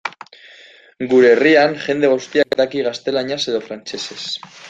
[1.11, 4.21] Gure herrian jende guztiak daki gaztelaniaz edo frantsesez.